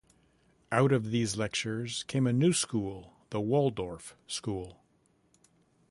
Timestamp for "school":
2.53-3.13, 4.25-4.79